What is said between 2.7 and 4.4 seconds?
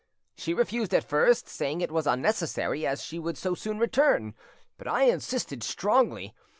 as she would so soon return;